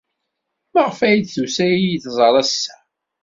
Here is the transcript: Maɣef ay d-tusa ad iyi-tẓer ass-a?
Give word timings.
Maɣef 0.73 0.99
ay 1.05 1.17
d-tusa 1.19 1.63
ad 1.67 1.73
iyi-tẓer 1.77 2.33
ass-a? 2.41 2.75